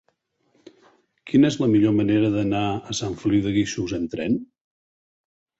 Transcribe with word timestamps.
Quina 1.31 1.51
és 1.53 1.57
la 1.63 1.69
millor 1.75 1.93
manera 1.99 2.31
d'anar 2.37 2.63
a 2.71 2.97
Sant 3.01 3.13
Feliu 3.25 3.45
de 3.49 3.55
Guíxols 3.59 3.95
amb 3.99 4.13
tren? 4.17 4.39